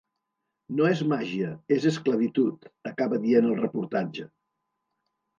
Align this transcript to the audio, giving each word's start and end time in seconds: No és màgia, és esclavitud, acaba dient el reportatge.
No 0.77 0.85
és 0.91 1.01
màgia, 1.09 1.49
és 1.75 1.85
esclavitud, 1.91 2.65
acaba 2.93 3.19
dient 3.27 3.49
el 3.51 3.61
reportatge. 3.61 4.27